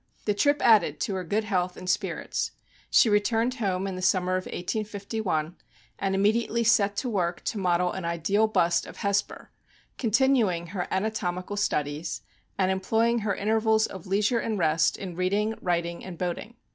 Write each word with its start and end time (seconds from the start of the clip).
The 0.25 0.33
trip 0.33 0.59
added 0.63 0.99
to 1.01 1.13
her 1.13 1.23
good 1.23 1.43
health 1.43 1.77
and 1.77 1.87
spirits. 1.87 2.53
She 2.89 3.07
re 3.07 3.19
turned 3.19 3.53
home 3.53 3.85
in 3.85 3.93
tho 3.93 4.01
summer 4.01 4.35
of 4.35 4.45
1851, 4.45 5.55
and 5.99 6.15
immediately 6.15 6.63
set 6.63 6.95
to 6.97 7.07
work 7.11 7.43
to 7.43 7.59
model 7.59 7.91
an 7.91 8.03
ideal 8.03 8.47
bust 8.47 8.87
of 8.87 8.97
Hesper, 8.97 9.51
continuing 9.99 10.65
her 10.65 10.87
anatomical 10.89 11.55
studies, 11.55 12.23
and 12.57 12.71
employing 12.71 13.19
her 13.19 13.35
intervals 13.35 13.85
of 13.85 14.07
leisure 14.07 14.39
and 14.39 14.57
rest 14.57 14.97
in 14.97 15.15
reading, 15.15 15.53
writing, 15.61 16.03
and 16.03 16.17
boating. 16.17 16.55